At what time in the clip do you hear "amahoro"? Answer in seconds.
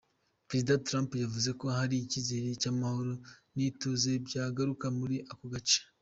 2.73-3.13